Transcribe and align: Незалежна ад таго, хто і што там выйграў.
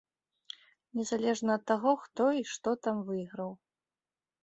Незалежна 1.01 1.51
ад 1.61 1.69
таго, 1.73 1.91
хто 2.07 2.23
і 2.41 2.45
што 2.55 2.69
там 2.89 3.07
выйграў. 3.11 3.51